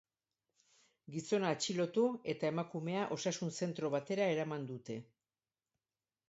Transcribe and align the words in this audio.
Gizona 1.15 1.51
atxilotu 1.55 2.05
eta 2.33 2.49
emakumea 2.53 3.03
osasun 3.17 3.53
zentro 3.61 3.93
batera 3.97 4.31
eraman 4.37 4.67
dute. 4.73 4.97